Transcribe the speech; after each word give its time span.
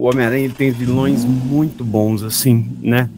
o 0.00 0.08
Homem-Aranha 0.08 0.50
tem 0.56 0.70
vilões 0.70 1.26
muito 1.26 1.84
bons, 1.84 2.22
assim, 2.22 2.74
né? 2.80 3.10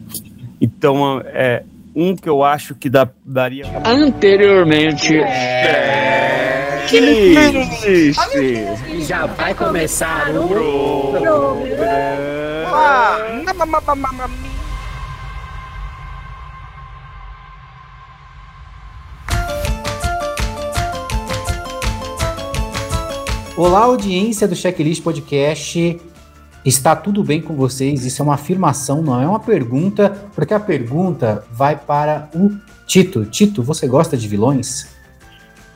Então, 0.59 1.21
é 1.27 1.63
um 1.95 2.13
que 2.13 2.27
eu 2.27 2.43
acho 2.43 2.75
que 2.75 2.89
dá, 2.89 3.07
daria. 3.25 3.63
Anteriormente. 3.85 5.15
É... 5.15 6.85
Que? 6.89 8.11
Já 9.01 9.25
vai 9.27 9.53
começar 9.53 10.29
o 10.35 10.45
programa. 10.49 11.63
Olá, 23.55 23.79
audiência 23.83 24.45
do 24.49 24.55
Checklist 24.55 25.01
Podcast. 25.01 25.97
Está 26.65 26.95
tudo 26.95 27.23
bem 27.23 27.41
com 27.41 27.55
vocês? 27.55 28.05
Isso 28.05 28.21
é 28.21 28.25
uma 28.25 28.35
afirmação, 28.35 29.01
não 29.01 29.21
é 29.21 29.27
uma 29.27 29.39
pergunta, 29.39 30.09
porque 30.33 30.53
a 30.53 30.59
pergunta 30.59 31.43
vai 31.51 31.75
para 31.75 32.29
o 32.33 32.51
Tito. 32.87 33.25
Tito, 33.25 33.61
você 33.61 33.87
gosta 33.87 34.15
de 34.15 34.27
vilões? 34.27 34.87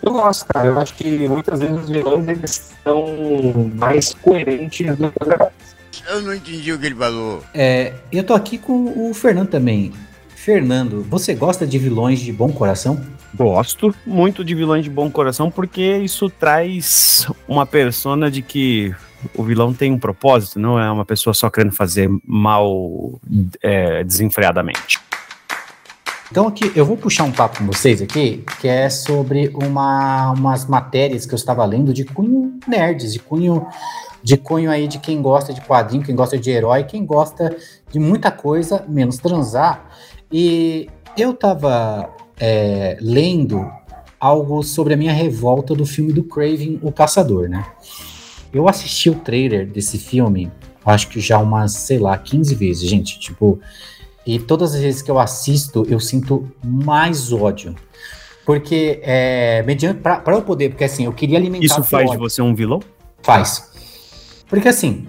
Eu 0.02 0.14
gosto, 0.14 0.46
cara. 0.46 0.68
Eu 0.68 0.80
acho 0.80 0.94
que 0.94 1.28
muitas 1.28 1.60
vezes 1.60 1.78
os 1.78 1.90
vilões 1.90 2.28
eles 2.28 2.72
são 2.84 3.72
mais 3.76 4.14
coerentes 4.14 4.96
do 4.96 5.12
que 5.12 5.24
os 5.24 6.10
Eu 6.10 6.22
não 6.22 6.34
entendi 6.34 6.72
o 6.72 6.80
que 6.80 6.86
ele 6.86 6.96
falou. 6.96 7.44
É, 7.54 7.94
eu 8.12 8.24
tô 8.24 8.34
aqui 8.34 8.58
com 8.58 9.10
o 9.10 9.14
Fernando 9.14 9.50
também. 9.50 9.92
Fernando, 10.30 11.06
você 11.10 11.34
gosta 11.34 11.68
de 11.68 11.78
vilões 11.78 12.20
de 12.20 12.32
bom 12.32 12.52
coração? 12.52 13.02
Gosto 13.36 13.94
muito 14.06 14.46
de 14.46 14.56
vilões 14.56 14.84
de 14.86 14.90
bom 14.90 15.12
coração 15.12 15.52
porque 15.52 15.98
isso 15.98 16.30
traz 16.30 17.28
uma 17.48 17.66
persona 17.66 18.32
de 18.32 18.42
que 18.42 18.96
o 19.36 19.44
vilão 19.44 19.74
tem 19.74 19.92
um 19.92 20.00
propósito, 20.00 20.60
não 20.60 20.80
é 20.80 20.90
uma 20.92 21.06
pessoa 21.06 21.34
só 21.34 21.50
querendo 21.50 21.74
fazer 21.74 22.10
mal 22.26 23.20
é, 23.62 24.04
desenfreadamente. 24.04 25.00
Então 26.30 26.48
aqui 26.48 26.72
eu 26.76 26.86
vou 26.86 26.98
puxar 26.98 27.24
um 27.24 27.32
papo 27.32 27.60
com 27.60 27.66
vocês 27.66 28.02
aqui, 28.02 28.44
que 28.60 28.68
é 28.68 28.90
sobre 28.90 29.50
uma, 29.56 30.32
umas 30.32 30.66
matérias 30.66 31.26
que 31.26 31.34
eu 31.34 31.38
estava 31.38 31.64
lendo 31.66 31.94
de 31.94 32.04
cunho 32.04 32.60
nerds, 32.68 33.14
de 33.14 33.20
cunho 33.20 33.66
de 34.22 34.36
cunho 34.36 34.70
aí 34.70 34.88
de 34.90 35.00
quem 35.00 35.22
gosta 35.22 35.54
de 35.54 35.62
quadrinho, 35.62 36.04
quem 36.04 36.16
gosta 36.16 36.38
de 36.38 36.50
herói, 36.50 36.84
quem 36.84 37.06
gosta 37.06 37.56
de 37.90 37.98
muita 37.98 38.30
coisa, 38.30 38.84
menos 38.88 39.18
transar. 39.20 39.86
E 40.30 40.90
eu 41.18 41.34
tava 41.34 42.10
é, 42.38 42.98
lendo 43.00 43.66
algo 44.20 44.64
sobre 44.64 44.94
a 44.94 44.98
minha 44.98 45.14
revolta 45.14 45.74
do 45.74 45.86
filme 45.86 46.12
do 46.12 46.24
Craven, 46.24 46.80
O 46.82 46.92
Caçador, 46.92 47.48
né? 47.48 47.66
Eu 48.58 48.68
assisti 48.68 49.10
o 49.10 49.16
trailer 49.16 49.68
desse 49.68 49.98
filme, 49.98 50.52
acho 50.86 51.10
que 51.10 51.20
já 51.20 51.38
umas, 51.38 51.74
sei 51.74 52.00
lá, 52.00 52.18
15 52.18 52.56
vezes, 52.56 52.90
gente. 52.90 53.20
Tipo, 53.20 53.60
e 54.26 54.40
todas 54.40 54.74
as 54.74 54.82
vezes 54.82 55.02
que 55.02 55.12
eu 55.12 55.20
assisto, 55.20 55.86
eu 55.88 56.00
sinto 56.00 56.52
mais 56.64 57.32
ódio. 57.32 57.76
Porque, 58.46 59.00
é, 59.04 59.62
mediante, 59.64 60.00
pra, 60.00 60.20
pra 60.20 60.36
eu 60.36 60.42
poder, 60.42 60.70
porque 60.70 60.86
assim, 60.86 61.06
eu 61.06 61.14
queria 61.14 61.38
alimentar. 61.38 61.66
Isso 61.66 61.84
faz 61.84 62.10
de 62.10 62.18
você 62.18 62.42
um 62.42 62.56
vilão? 62.56 62.80
Faz. 63.22 63.72
Porque 64.48 64.70
assim, 64.70 65.08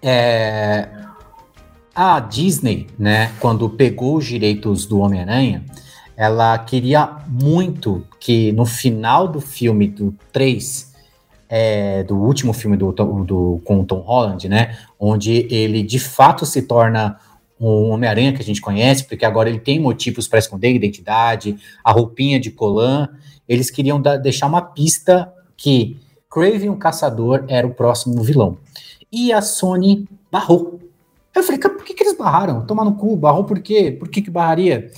é, 0.00 0.88
a 1.94 2.20
Disney, 2.20 2.86
né, 2.98 3.32
quando 3.40 3.68
pegou 3.68 4.16
os 4.16 4.24
direitos 4.24 4.86
do 4.86 5.00
Homem-Aranha, 5.00 5.64
ela 6.16 6.56
queria 6.58 7.18
muito 7.28 8.06
que 8.20 8.52
no 8.52 8.64
final 8.64 9.28
do 9.28 9.40
filme 9.40 9.88
do 9.88 10.14
3, 10.32 10.93
é, 11.48 12.02
do 12.04 12.16
último 12.16 12.52
filme 12.52 12.76
do, 12.76 12.92
do, 12.92 13.60
com 13.64 13.80
o 13.80 13.84
Tom 13.84 14.00
Holland, 14.00 14.48
né, 14.48 14.78
onde 14.98 15.46
ele 15.50 15.82
de 15.82 15.98
fato 15.98 16.44
se 16.46 16.62
torna 16.62 17.18
um 17.60 17.90
Homem-Aranha 17.90 18.32
que 18.32 18.42
a 18.42 18.44
gente 18.44 18.60
conhece, 18.60 19.04
porque 19.04 19.24
agora 19.24 19.48
ele 19.48 19.60
tem 19.60 19.78
motivos 19.78 20.26
para 20.26 20.38
esconder 20.38 20.68
a 20.68 20.72
identidade, 20.72 21.56
a 21.82 21.92
roupinha 21.92 22.40
de 22.40 22.50
colã, 22.50 23.08
eles 23.48 23.70
queriam 23.70 24.00
da, 24.00 24.16
deixar 24.16 24.46
uma 24.46 24.62
pista 24.62 25.32
que 25.56 25.96
Craven 26.30 26.70
o 26.70 26.76
Caçador 26.76 27.44
era 27.48 27.66
o 27.66 27.72
próximo 27.72 28.22
vilão. 28.22 28.58
E 29.10 29.32
a 29.32 29.40
Sony 29.40 30.08
barrou 30.30 30.80
eu 31.34 31.42
falei, 31.42 31.60
por 31.60 31.84
que, 31.84 31.94
que 31.94 32.02
eles 32.04 32.16
barraram? 32.16 32.64
Tomar 32.64 32.84
no 32.84 32.94
cu, 32.94 33.16
barrou 33.16 33.44
por 33.44 33.58
quê? 33.60 33.90
Por 33.90 34.08
que, 34.08 34.22
que 34.22 34.30
barraria? 34.30 34.90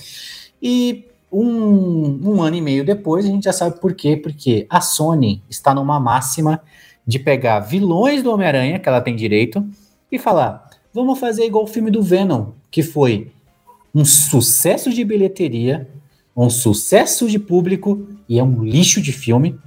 E 0.61 1.05
um, 1.31 2.19
um 2.23 2.41
ano 2.41 2.55
e 2.55 2.61
meio 2.61 2.85
depois 2.85 3.25
a 3.25 3.29
gente 3.29 3.43
já 3.43 3.53
sabe 3.53 3.79
por 3.79 3.93
quê, 3.93 4.15
porque 4.15 4.65
a 4.69 4.81
Sony 4.81 5.43
está 5.49 5.73
numa 5.73 5.99
máxima 5.99 6.61
de 7.05 7.19
pegar 7.19 7.59
vilões 7.61 8.21
do 8.21 8.31
Homem-Aranha, 8.31 8.79
que 8.79 8.87
ela 8.89 9.01
tem 9.01 9.15
direito, 9.15 9.65
e 10.11 10.19
falar: 10.19 10.69
vamos 10.93 11.19
fazer 11.19 11.45
igual 11.45 11.63
o 11.63 11.67
filme 11.67 11.91
do 11.91 12.01
Venom, 12.01 12.51
que 12.69 12.83
foi 12.83 13.31
um 13.93 14.05
sucesso 14.05 14.91
de 14.91 15.03
bilheteria, 15.03 15.89
um 16.35 16.49
sucesso 16.49 17.27
de 17.29 17.39
público 17.39 18.07
e 18.27 18.37
é 18.37 18.43
um 18.43 18.63
lixo 18.63 19.01
de 19.01 19.11
filme. 19.11 19.57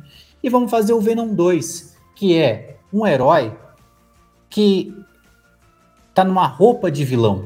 E 0.43 0.49
vamos 0.49 0.71
fazer 0.71 0.93
o 0.93 1.01
Venom 1.01 1.35
2, 1.35 1.97
que 2.15 2.37
é 2.37 2.77
um 2.93 3.07
herói 3.07 3.53
que 4.49 4.95
tá 6.15 6.25
numa 6.25 6.47
roupa 6.47 6.91
de 6.91 7.05
vilão. 7.05 7.45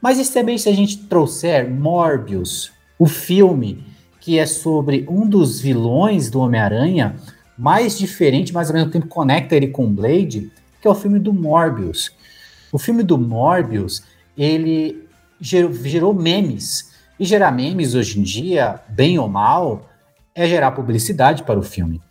Mas 0.00 0.18
isso 0.18 0.32
também 0.32 0.56
se 0.56 0.68
a 0.68 0.72
gente 0.72 0.96
trouxer 1.06 1.70
Morbius, 1.70 2.72
o 3.00 3.06
filme 3.06 3.82
que 4.20 4.38
é 4.38 4.44
sobre 4.44 5.06
um 5.08 5.26
dos 5.26 5.58
vilões 5.58 6.28
do 6.28 6.38
Homem-Aranha, 6.40 7.16
mais 7.56 7.98
diferente, 7.98 8.52
mas 8.52 8.68
ao 8.68 8.76
mesmo 8.76 8.90
tempo 8.90 9.08
conecta 9.08 9.56
ele 9.56 9.68
com 9.68 9.90
Blade, 9.90 10.52
que 10.80 10.86
é 10.86 10.90
o 10.90 10.94
filme 10.94 11.18
do 11.18 11.32
Morbius. 11.32 12.12
O 12.70 12.78
filme 12.78 13.02
do 13.02 13.16
Morbius, 13.16 14.02
ele 14.36 15.08
gerou, 15.40 15.72
gerou 15.72 16.12
memes. 16.12 16.90
E 17.18 17.24
gerar 17.24 17.50
memes 17.50 17.94
hoje 17.94 18.20
em 18.20 18.22
dia, 18.22 18.78
bem 18.90 19.18
ou 19.18 19.28
mal, 19.28 19.88
é 20.34 20.46
gerar 20.46 20.72
publicidade 20.72 21.42
para 21.42 21.58
o 21.58 21.62
filme. 21.62 22.02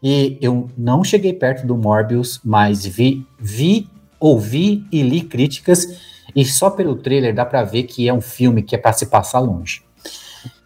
E 0.00 0.38
eu 0.40 0.70
não 0.78 1.02
cheguei 1.02 1.32
perto 1.32 1.66
do 1.66 1.76
Morbius, 1.76 2.40
mas 2.44 2.86
vi, 2.86 3.26
vi 3.40 3.88
ouvi 4.20 4.84
e 4.92 5.02
li 5.02 5.20
críticas, 5.22 6.00
e 6.34 6.44
só 6.44 6.70
pelo 6.70 6.94
trailer 6.94 7.34
dá 7.34 7.44
para 7.44 7.64
ver 7.64 7.84
que 7.84 8.08
é 8.08 8.14
um 8.14 8.20
filme 8.20 8.62
que 8.62 8.76
é 8.76 8.78
para 8.78 8.92
se 8.92 9.06
passar 9.06 9.40
longe. 9.40 9.87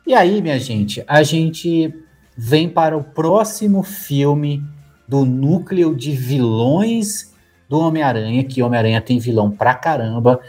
E 0.04 0.14
aí, 0.14 0.42
minha 0.42 0.58
gente, 0.58 1.04
a 1.06 1.22
gente 1.22 1.94
vem 2.36 2.68
para 2.68 2.96
o 2.96 3.04
próximo 3.04 3.82
filme 3.84 4.62
do 5.06 5.24
núcleo 5.24 5.94
de 5.94 6.10
vilões 6.10 7.32
do 7.68 7.78
Homem-Aranha, 7.78 8.42
que 8.42 8.62
Homem-Aranha 8.62 9.00
tem 9.00 9.18
vilão 9.18 9.50
pra 9.50 9.74
caramba, 9.74 10.40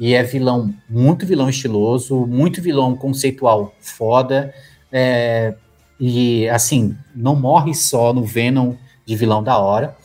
e 0.00 0.14
é 0.14 0.22
vilão, 0.22 0.74
muito 0.88 1.26
vilão 1.26 1.48
estiloso, 1.48 2.26
muito 2.26 2.62
vilão 2.62 2.96
conceitual 2.96 3.74
foda, 3.80 4.54
é, 4.90 5.54
e 6.00 6.48
assim, 6.48 6.96
não 7.14 7.36
morre 7.36 7.74
só 7.74 8.12
no 8.12 8.24
Venom 8.24 8.74
de 9.04 9.14
vilão 9.14 9.42
da 9.42 9.58
hora. 9.58 9.96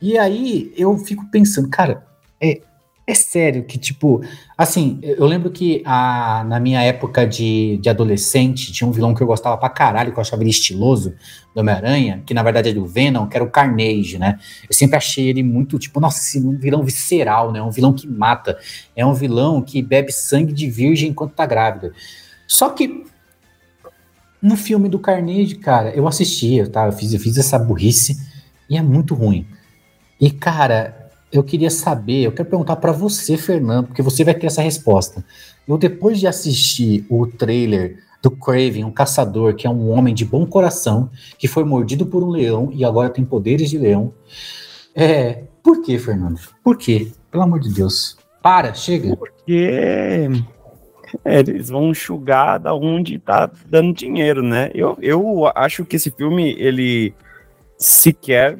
E 0.00 0.18
aí 0.18 0.72
eu 0.76 0.96
fico 0.98 1.26
pensando, 1.30 1.68
cara, 1.68 2.06
é, 3.06 3.14
sério 3.14 3.64
que, 3.64 3.76
tipo, 3.76 4.22
assim, 4.56 4.98
eu 5.02 5.26
lembro 5.26 5.50
que 5.50 5.82
a, 5.84 6.42
na 6.48 6.58
minha 6.58 6.82
época 6.82 7.26
de, 7.26 7.78
de 7.78 7.90
adolescente 7.90 8.72
tinha 8.72 8.88
um 8.88 8.92
vilão 8.92 9.14
que 9.14 9.22
eu 9.22 9.26
gostava 9.26 9.58
pra 9.58 9.68
caralho, 9.68 10.10
que 10.10 10.18
eu 10.18 10.22
achava 10.22 10.42
ele 10.42 10.50
estiloso, 10.50 11.14
do 11.54 11.60
Homem-Aranha, 11.60 12.22
que 12.24 12.32
na 12.32 12.42
verdade 12.42 12.70
é 12.70 12.72
do 12.72 12.86
Venom, 12.86 13.26
que 13.26 13.36
era 13.36 13.44
o 13.44 13.50
Carnage, 13.50 14.18
né? 14.18 14.38
Eu 14.68 14.74
sempre 14.74 14.96
achei 14.96 15.28
ele 15.28 15.42
muito, 15.42 15.78
tipo, 15.78 16.00
nossa, 16.00 16.38
um 16.38 16.56
vilão 16.56 16.82
visceral, 16.82 17.52
né? 17.52 17.62
Um 17.62 17.70
vilão 17.70 17.92
que 17.92 18.08
mata. 18.08 18.58
É 18.96 19.04
um 19.04 19.12
vilão 19.12 19.60
que 19.60 19.82
bebe 19.82 20.10
sangue 20.10 20.52
de 20.52 20.68
virgem 20.70 21.10
enquanto 21.10 21.34
tá 21.34 21.44
grávida. 21.44 21.92
Só 22.46 22.70
que 22.70 23.04
no 24.40 24.56
filme 24.56 24.88
do 24.88 24.98
Carnage, 24.98 25.56
cara, 25.56 25.90
eu 25.90 26.08
assistia, 26.08 26.68
tá? 26.68 26.86
Eu 26.86 26.92
fiz, 26.92 27.12
eu 27.12 27.20
fiz 27.20 27.36
essa 27.36 27.58
burrice 27.58 28.18
e 28.68 28.76
é 28.76 28.82
muito 28.82 29.14
ruim. 29.14 29.46
E, 30.18 30.30
cara, 30.30 31.03
eu 31.36 31.42
queria 31.42 31.70
saber, 31.70 32.22
eu 32.22 32.32
quero 32.32 32.48
perguntar 32.48 32.76
para 32.76 32.92
você, 32.92 33.36
Fernando, 33.36 33.88
porque 33.88 34.02
você 34.02 34.22
vai 34.22 34.34
ter 34.34 34.46
essa 34.46 34.62
resposta. 34.62 35.24
Eu, 35.66 35.76
depois 35.76 36.20
de 36.20 36.28
assistir 36.28 37.04
o 37.10 37.26
trailer 37.26 37.98
do 38.22 38.30
Craven, 38.30 38.84
um 38.84 38.92
caçador 38.92 39.54
que 39.54 39.66
é 39.66 39.70
um 39.70 39.90
homem 39.90 40.14
de 40.14 40.24
bom 40.24 40.46
coração, 40.46 41.10
que 41.36 41.48
foi 41.48 41.64
mordido 41.64 42.06
por 42.06 42.22
um 42.22 42.30
leão 42.30 42.70
e 42.72 42.84
agora 42.84 43.10
tem 43.10 43.24
poderes 43.24 43.68
de 43.68 43.78
leão. 43.78 44.14
É. 44.94 45.42
Por 45.60 45.82
que, 45.82 45.98
Fernando? 45.98 46.38
Por 46.62 46.76
quê? 46.76 47.10
Pelo 47.30 47.42
amor 47.42 47.58
de 47.58 47.72
Deus. 47.72 48.16
Para, 48.40 48.72
chega. 48.72 49.16
Porque 49.16 50.30
é, 51.24 51.40
eles 51.40 51.68
vão 51.68 51.90
enxugar 51.90 52.60
da 52.60 52.74
onde 52.74 53.18
tá 53.18 53.50
dando 53.66 53.92
dinheiro, 53.92 54.42
né? 54.42 54.70
Eu, 54.72 54.96
eu 55.00 55.50
acho 55.54 55.84
que 55.84 55.96
esse 55.96 56.10
filme, 56.10 56.54
ele 56.58 57.12
sequer 57.76 58.58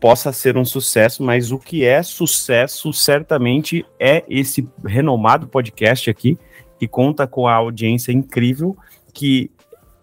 possa 0.00 0.32
ser 0.32 0.56
um 0.56 0.64
sucesso, 0.64 1.22
mas 1.22 1.50
o 1.50 1.58
que 1.58 1.84
é 1.84 2.02
sucesso 2.02 2.92
certamente 2.92 3.84
é 3.98 4.24
esse 4.28 4.68
renomado 4.84 5.48
podcast 5.48 6.08
aqui, 6.08 6.38
que 6.78 6.86
conta 6.86 7.26
com 7.26 7.46
a 7.48 7.54
audiência 7.54 8.12
incrível, 8.12 8.76
que 9.12 9.50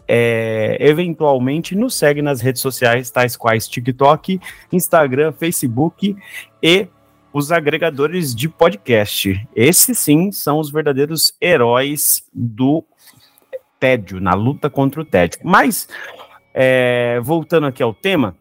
é, 0.07 0.77
eventualmente 0.79 1.75
nos 1.75 1.95
segue 1.95 2.21
nas 2.21 2.41
redes 2.41 2.61
sociais, 2.61 3.09
tais 3.09 3.35
quais 3.35 3.67
TikTok, 3.67 4.39
Instagram, 4.71 5.31
Facebook 5.31 6.15
e 6.61 6.87
os 7.33 7.51
agregadores 7.51 8.33
de 8.35 8.47
podcast. 8.47 9.47
Esses 9.55 9.97
sim 9.99 10.31
são 10.31 10.59
os 10.59 10.71
verdadeiros 10.71 11.33
heróis 11.41 12.23
do 12.33 12.83
tédio, 13.79 14.21
na 14.21 14.33
luta 14.33 14.69
contra 14.69 15.01
o 15.01 15.05
tédio. 15.05 15.39
Mas, 15.43 15.87
é, 16.53 17.19
voltando 17.21 17.67
aqui 17.67 17.83
ao 17.83 17.93
tema, 17.93 18.37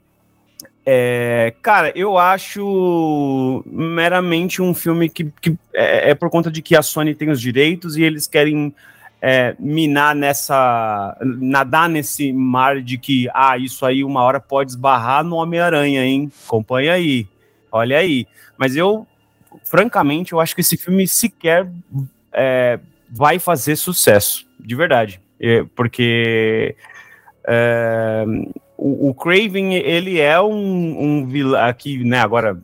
é, 0.86 1.54
cara, 1.62 1.92
eu 1.96 2.18
acho 2.18 3.62
meramente 3.66 4.60
um 4.60 4.74
filme 4.74 5.08
que, 5.08 5.24
que 5.40 5.56
é, 5.72 6.10
é, 6.10 6.14
por 6.14 6.28
conta 6.28 6.50
de 6.50 6.60
que 6.60 6.76
a 6.76 6.82
Sony 6.82 7.14
tem 7.14 7.30
os 7.30 7.40
direitos 7.40 7.96
e 7.96 8.02
eles 8.02 8.26
querem 8.26 8.74
é, 9.20 9.56
minar 9.58 10.14
nessa. 10.14 11.16
nadar 11.22 11.88
nesse 11.88 12.30
mar 12.34 12.82
de 12.82 12.98
que, 12.98 13.30
ah, 13.32 13.56
isso 13.56 13.86
aí 13.86 14.04
uma 14.04 14.22
hora 14.22 14.38
pode 14.38 14.72
esbarrar 14.72 15.24
no 15.24 15.36
Homem-Aranha, 15.36 16.04
hein? 16.04 16.30
Acompanha 16.44 16.92
aí, 16.92 17.26
olha 17.72 17.96
aí. 17.96 18.26
Mas 18.58 18.76
eu, 18.76 19.06
francamente, 19.64 20.34
eu 20.34 20.40
acho 20.40 20.54
que 20.54 20.60
esse 20.60 20.76
filme 20.76 21.08
sequer 21.08 21.66
é, 22.30 22.78
vai 23.08 23.38
fazer 23.38 23.76
sucesso, 23.76 24.46
de 24.60 24.74
verdade. 24.74 25.18
É, 25.40 25.64
porque. 25.74 26.76
É, 27.46 28.24
o, 28.84 29.08
o 29.08 29.14
Craven, 29.14 29.72
ele 29.76 30.20
é 30.20 30.38
um, 30.38 31.02
um 31.02 31.26
vilão 31.26 31.58
aqui, 31.64 32.04
né? 32.04 32.20
Agora, 32.20 32.60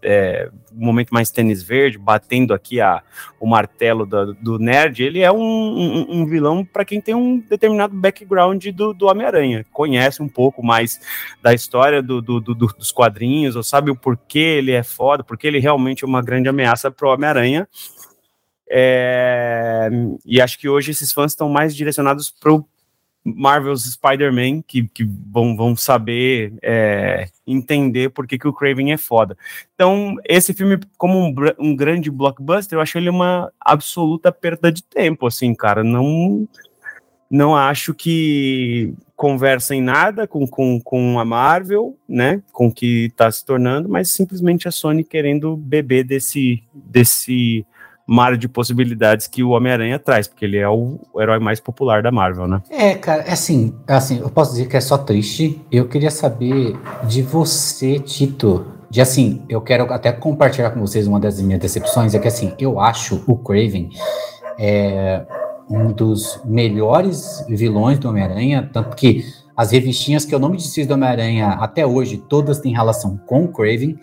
é, 0.00 0.48
momento 0.72 1.10
mais 1.10 1.32
tênis 1.32 1.60
verde, 1.60 1.98
batendo 1.98 2.54
aqui 2.54 2.80
a, 2.80 3.02
o 3.40 3.48
martelo 3.48 4.06
do, 4.06 4.32
do 4.34 4.58
nerd, 4.60 5.02
ele 5.02 5.18
é 5.18 5.32
um, 5.32 5.40
um, 5.40 6.20
um 6.20 6.26
vilão 6.26 6.64
para 6.64 6.84
quem 6.84 7.00
tem 7.00 7.16
um 7.16 7.40
determinado 7.40 7.92
background 7.96 8.64
do, 8.68 8.94
do 8.94 9.06
Homem-Aranha, 9.06 9.66
conhece 9.72 10.22
um 10.22 10.28
pouco 10.28 10.64
mais 10.64 11.00
da 11.42 11.52
história 11.52 12.00
do, 12.00 12.22
do, 12.22 12.40
do, 12.40 12.54
dos 12.54 12.92
quadrinhos, 12.92 13.56
ou 13.56 13.64
sabe 13.64 13.90
o 13.90 13.96
porquê 13.96 14.38
ele 14.38 14.70
é 14.70 14.84
foda, 14.84 15.24
porque 15.24 15.48
ele 15.48 15.58
realmente 15.58 16.04
é 16.04 16.06
uma 16.06 16.22
grande 16.22 16.48
ameaça 16.48 16.92
para 16.92 17.08
o 17.08 17.12
Homem-Aranha. 17.12 17.68
É, 18.72 19.90
e 20.24 20.40
acho 20.40 20.56
que 20.56 20.68
hoje 20.68 20.92
esses 20.92 21.12
fãs 21.12 21.32
estão 21.32 21.48
mais 21.48 21.74
direcionados 21.74 22.30
para 22.30 22.52
o 22.52 22.64
Marvel's 23.24 23.84
Spider-Man 23.84 24.62
que, 24.62 24.88
que 24.88 25.04
vão, 25.04 25.56
vão 25.56 25.76
saber 25.76 26.54
é, 26.62 27.28
entender 27.46 28.10
por 28.10 28.26
que, 28.26 28.38
que 28.38 28.48
o 28.48 28.52
Craven 28.52 28.92
é 28.92 28.96
foda. 28.96 29.36
Então, 29.74 30.16
esse 30.24 30.54
filme, 30.54 30.78
como 30.96 31.18
um, 31.18 31.34
um, 31.58 31.76
grande 31.76 32.10
blockbuster, 32.10 32.78
eu 32.78 32.82
acho 32.82 32.96
ele 32.96 33.10
uma 33.10 33.52
absoluta 33.60 34.32
perda 34.32 34.72
de 34.72 34.82
tempo, 34.82 35.26
assim, 35.26 35.54
cara. 35.54 35.84
Não, 35.84 36.48
não 37.30 37.54
acho 37.54 37.92
que 37.92 38.94
conversa 39.14 39.74
em 39.74 39.82
nada 39.82 40.26
com, 40.26 40.46
com, 40.46 40.80
com 40.80 41.18
a 41.18 41.24
Marvel, 41.24 41.94
né? 42.08 42.42
Com 42.52 42.68
o 42.68 42.72
que 42.72 43.06
está 43.06 43.30
se 43.30 43.44
tornando, 43.44 43.86
mas 43.86 44.10
simplesmente 44.10 44.66
a 44.66 44.70
Sony 44.70 45.04
querendo 45.04 45.56
beber 45.56 46.04
desse, 46.04 46.62
desse 46.72 47.66
mar 48.10 48.36
de 48.36 48.48
possibilidades 48.48 49.28
que 49.28 49.40
o 49.40 49.50
Homem-Aranha 49.50 49.96
traz, 49.96 50.26
porque 50.26 50.44
ele 50.44 50.56
é 50.56 50.68
o, 50.68 50.98
herói 51.16 51.38
mais 51.38 51.60
popular 51.60 52.02
da 52.02 52.10
Marvel, 52.10 52.48
né? 52.48 52.60
É, 52.68 52.96
cara, 52.96 53.22
é 53.22 53.32
assim, 53.32 53.72
assim, 53.86 54.18
eu 54.18 54.28
posso 54.28 54.50
dizer 54.50 54.66
que 54.66 54.76
é 54.76 54.80
só 54.80 54.98
triste. 54.98 55.64
Eu 55.70 55.86
queria 55.86 56.10
saber 56.10 56.76
de 57.04 57.22
você, 57.22 58.00
Tito, 58.00 58.66
de 58.90 59.00
assim, 59.00 59.44
eu 59.48 59.60
quero 59.60 59.84
até 59.92 60.10
compartilhar 60.10 60.70
com 60.70 60.80
vocês 60.80 61.06
uma 61.06 61.20
das 61.20 61.40
minhas 61.40 61.60
decepções, 61.60 62.12
é 62.12 62.18
que 62.18 62.26
assim, 62.26 62.52
eu 62.58 62.80
acho 62.80 63.22
o 63.28 63.38
Craven 63.38 63.90
é, 64.58 65.24
um 65.70 65.92
dos 65.92 66.40
melhores 66.44 67.44
vilões 67.48 67.96
do 68.00 68.08
Homem-Aranha, 68.08 68.68
tanto 68.72 68.96
que 68.96 69.24
as 69.56 69.70
revistinhas 69.70 70.24
que 70.24 70.34
eu 70.34 70.40
não 70.40 70.48
me 70.48 70.56
desfiz 70.56 70.84
do 70.84 70.94
Homem-Aranha 70.94 71.50
até 71.60 71.86
hoje, 71.86 72.16
todas 72.16 72.58
têm 72.58 72.72
relação 72.72 73.16
com 73.24 73.44
o 73.44 73.48
Craven 73.48 73.96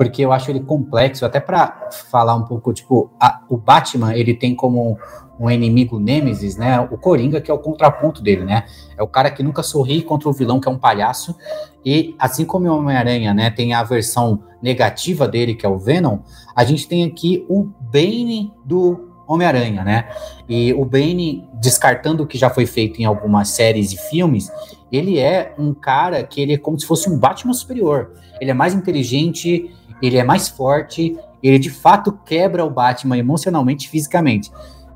porque 0.00 0.24
eu 0.24 0.32
acho 0.32 0.50
ele 0.50 0.60
complexo, 0.60 1.26
até 1.26 1.38
para 1.38 1.90
falar 2.10 2.34
um 2.34 2.44
pouco, 2.44 2.72
tipo, 2.72 3.10
a, 3.20 3.42
o 3.50 3.58
Batman, 3.58 4.14
ele 4.14 4.32
tem 4.32 4.54
como 4.54 4.98
um 5.38 5.50
inimigo 5.50 6.00
Nemesis, 6.00 6.56
né? 6.56 6.80
O 6.80 6.96
Coringa, 6.96 7.38
que 7.38 7.50
é 7.50 7.54
o 7.54 7.58
contraponto 7.58 8.22
dele, 8.22 8.42
né? 8.42 8.64
É 8.96 9.02
o 9.02 9.06
cara 9.06 9.30
que 9.30 9.42
nunca 9.42 9.62
sorri 9.62 10.00
contra 10.00 10.26
o 10.26 10.32
vilão, 10.32 10.58
que 10.58 10.66
é 10.66 10.70
um 10.70 10.78
palhaço. 10.78 11.36
E 11.84 12.14
assim 12.18 12.46
como 12.46 12.66
o 12.66 12.78
Homem-Aranha, 12.78 13.34
né, 13.34 13.50
tem 13.50 13.74
a 13.74 13.82
versão 13.82 14.42
negativa 14.62 15.28
dele, 15.28 15.54
que 15.54 15.66
é 15.66 15.68
o 15.68 15.76
Venom, 15.76 16.20
a 16.56 16.64
gente 16.64 16.88
tem 16.88 17.04
aqui 17.04 17.44
o 17.46 17.68
Bane 17.78 18.54
do 18.64 19.06
Homem-Aranha, 19.28 19.84
né? 19.84 20.08
E 20.48 20.72
o 20.72 20.84
Bane, 20.86 21.46
descartando 21.60 22.22
o 22.22 22.26
que 22.26 22.38
já 22.38 22.48
foi 22.48 22.64
feito 22.64 23.02
em 23.02 23.04
algumas 23.04 23.50
séries 23.50 23.92
e 23.92 23.98
filmes, 23.98 24.50
ele 24.90 25.18
é 25.18 25.54
um 25.58 25.74
cara 25.74 26.24
que 26.24 26.40
ele 26.40 26.54
é 26.54 26.58
como 26.58 26.80
se 26.80 26.86
fosse 26.86 27.10
um 27.10 27.18
Batman 27.18 27.52
superior. 27.52 28.12
Ele 28.40 28.50
é 28.50 28.54
mais 28.54 28.72
inteligente, 28.72 29.70
ele 30.02 30.16
é 30.16 30.24
mais 30.24 30.48
forte, 30.48 31.16
ele 31.42 31.58
de 31.58 31.70
fato 31.70 32.12
quebra 32.24 32.64
o 32.64 32.70
Batman 32.70 33.16
emocionalmente 33.16 33.86
e 33.86 33.90
fisicamente. 33.90 34.50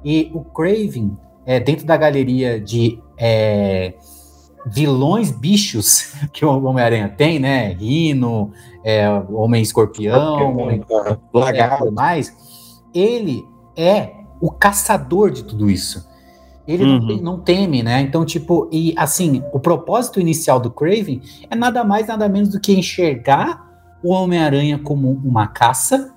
E 0.05 0.31
o 0.35 0.43
Craven, 0.45 1.17
é, 1.47 1.59
dentro 1.59 1.87
da 1.87 1.97
galeria 1.97 2.61
de 2.61 3.01
é, 3.19 3.95
vilões 4.67 5.31
bichos 5.31 6.15
que 6.33 6.45
o 6.45 6.65
Homem-Aranha 6.65 7.09
tem, 7.09 7.39
né? 7.39 7.73
Rino, 7.73 8.53
é, 8.85 9.09
Homem-Escorpião, 9.31 10.83
Lagarto, 11.33 11.91
mais, 11.93 12.35
ele 12.95 13.45
é 13.77 14.13
o 14.41 14.51
caçador 14.51 15.31
de 15.31 15.45
tudo 15.45 15.71
isso. 15.71 16.07
Ele 16.67 16.85
uhum. 16.85 16.99
não, 16.99 17.17
não, 17.17 17.41
teme, 17.41 17.83
né? 17.83 18.01
Então, 18.01 18.25
tipo, 18.25 18.69
e 18.73 18.95
assim, 18.97 19.43
o 19.53 19.61
propósito 19.61 20.19
inicial 20.19 20.59
do 20.59 20.71
Craven 20.71 21.21
é 21.51 21.55
nada 21.55 21.85
mais, 21.85 22.07
nada 22.07 22.27
menos 22.29 22.49
do 22.49 22.61
que 22.61 22.73
enxergar 22.73 23.64
o 24.05 24.13
Homem-Aranha 24.13 24.79
como 24.79 25.11
uma 25.11 25.49
caça 25.49 26.15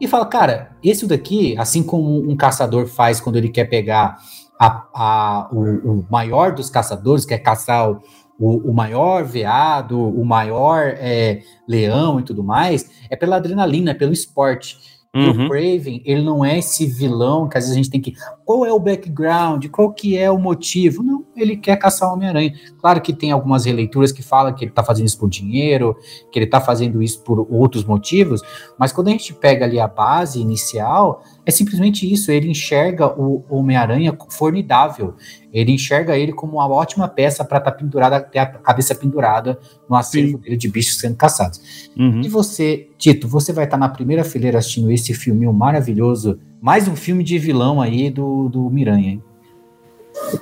e 0.00 0.08
fala, 0.08 0.24
cara, 0.26 0.70
esse 0.82 1.06
daqui, 1.06 1.56
assim 1.58 1.82
como 1.82 2.18
um 2.28 2.34
caçador 2.34 2.86
faz 2.86 3.20
quando 3.20 3.36
ele 3.36 3.50
quer 3.50 3.66
pegar 3.66 4.16
a, 4.58 4.86
a, 4.94 5.48
o, 5.52 5.60
o, 5.90 6.06
maior 6.10 6.54
dos 6.54 6.70
caçadores, 6.70 7.26
quer 7.26 7.38
caçar 7.38 7.90
o, 7.90 8.00
o, 8.38 8.70
o 8.70 8.74
maior 8.74 9.24
veado, 9.24 9.98
o 9.98 10.24
maior 10.24 10.94
é, 10.96 11.40
leão 11.68 12.18
e 12.18 12.22
tudo 12.22 12.42
mais, 12.42 12.90
é 13.10 13.16
pela 13.16 13.36
adrenalina, 13.36 13.90
é 13.90 13.94
pelo 13.94 14.12
esporte. 14.12 14.95
Uhum. 15.16 15.46
O 15.46 15.48
Craven, 15.48 16.02
ele 16.04 16.22
não 16.22 16.44
é 16.44 16.58
esse 16.58 16.84
vilão 16.84 17.48
que 17.48 17.56
às 17.56 17.64
vezes 17.64 17.74
a 17.74 17.76
gente 17.76 17.90
tem 17.90 18.00
que. 18.00 18.14
Qual 18.44 18.66
é 18.66 18.72
o 18.72 18.78
background? 18.78 19.66
Qual 19.68 19.90
que 19.92 20.18
é 20.18 20.30
o 20.30 20.38
motivo? 20.38 21.02
Não, 21.02 21.24
ele 21.34 21.56
quer 21.56 21.76
caçar 21.76 22.10
o 22.10 22.12
Homem-Aranha. 22.12 22.52
Claro 22.78 23.00
que 23.00 23.14
tem 23.14 23.32
algumas 23.32 23.64
releituras 23.64 24.12
que 24.12 24.22
falam 24.22 24.54
que 24.54 24.64
ele 24.64 24.72
tá 24.72 24.84
fazendo 24.84 25.06
isso 25.06 25.18
por 25.18 25.30
dinheiro, 25.30 25.96
que 26.30 26.38
ele 26.38 26.46
tá 26.46 26.60
fazendo 26.60 27.02
isso 27.02 27.22
por 27.22 27.46
outros 27.50 27.84
motivos, 27.84 28.42
mas 28.78 28.92
quando 28.92 29.08
a 29.08 29.12
gente 29.12 29.32
pega 29.32 29.64
ali 29.64 29.80
a 29.80 29.88
base 29.88 30.40
inicial, 30.40 31.22
é 31.46 31.50
simplesmente 31.52 32.12
isso. 32.12 32.32
Ele 32.32 32.50
enxerga 32.50 33.06
o 33.06 33.44
Homem-Aranha 33.48 34.16
formidável. 34.30 35.14
Ele 35.52 35.72
enxerga 35.72 36.18
ele 36.18 36.32
como 36.32 36.54
uma 36.54 36.68
ótima 36.68 37.06
peça 37.06 37.44
para 37.44 37.58
estar 37.58 37.70
tá 37.70 37.76
pendurada, 37.76 38.20
ter 38.20 38.40
a 38.40 38.46
cabeça 38.46 38.94
pendurada 38.96 39.56
no 39.88 39.94
acervo 39.94 40.38
dele 40.38 40.56
de 40.56 40.68
bichos 40.68 40.98
sendo 40.98 41.14
caçados. 41.14 41.88
Uhum. 41.96 42.20
E 42.20 42.28
você, 42.28 42.88
Tito, 42.98 43.28
você 43.28 43.52
vai 43.52 43.64
estar 43.64 43.78
tá 43.78 43.80
na 43.80 43.88
primeira 43.88 44.24
fileira 44.24 44.58
assistindo 44.58 44.90
esse 44.90 45.14
filme 45.14 45.46
maravilhoso, 45.46 46.40
mais 46.60 46.88
um 46.88 46.96
filme 46.96 47.22
de 47.22 47.38
vilão 47.38 47.80
aí 47.80 48.10
do, 48.10 48.48
do 48.48 48.68
Miranha, 48.68 49.12
hein? 49.12 49.22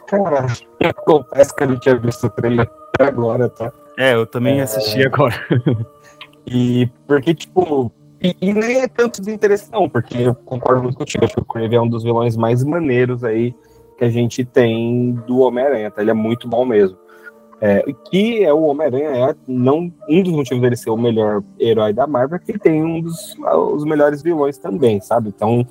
Cara, 0.06 0.46
eu 0.80 0.94
confesso 0.94 1.54
que 1.54 1.64
eu 1.64 1.68
não 1.68 1.78
tinha 1.78 1.98
visto 1.98 2.26
o 2.26 2.30
trailer 2.30 2.70
até 2.94 3.04
agora, 3.04 3.48
tá? 3.48 3.70
É, 3.98 4.14
eu 4.14 4.26
também 4.26 4.60
é... 4.60 4.62
assisti 4.62 5.04
agora. 5.04 5.34
e 6.46 6.88
porque, 7.06 7.34
tipo, 7.34 7.92
e, 8.24 8.34
e, 8.40 8.54
nem 8.54 8.80
é 8.80 8.88
tanto 8.88 9.20
desinteresse, 9.20 9.70
não, 9.70 9.86
porque 9.86 10.16
eu 10.16 10.34
concordo 10.34 10.82
muito 10.82 10.96
contigo. 10.96 11.26
Acho 11.26 11.34
que 11.34 11.40
o 11.42 11.44
Crave 11.44 11.76
é 11.76 11.80
um 11.80 11.88
dos 11.88 12.02
vilões 12.02 12.38
mais 12.38 12.64
maneiros 12.64 13.22
aí 13.22 13.54
que 13.98 14.04
a 14.04 14.08
gente 14.08 14.46
tem 14.46 15.12
do 15.26 15.40
Homem-Aranha, 15.40 15.90
tá? 15.90 16.00
Ele 16.00 16.10
é 16.10 16.14
muito 16.14 16.48
bom 16.48 16.64
mesmo. 16.64 16.96
É, 17.60 17.84
que 18.10 18.42
é 18.42 18.52
o 18.52 18.62
Homem-Aranha, 18.62 19.30
é 19.30 19.34
não, 19.46 19.92
um 20.08 20.22
dos 20.22 20.32
motivos 20.32 20.62
dele 20.62 20.74
ser 20.74 20.88
o 20.88 20.96
melhor 20.96 21.42
herói 21.60 21.92
da 21.92 22.06
Marvel 22.06 22.36
é 22.36 22.38
que 22.38 22.58
tem 22.58 22.82
um 22.82 23.00
dos 23.00 23.36
os 23.38 23.84
melhores 23.84 24.22
vilões 24.22 24.56
também, 24.56 25.02
sabe? 25.02 25.28
Então, 25.28 25.66